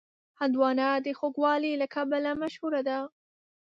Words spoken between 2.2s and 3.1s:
مشهوره ده.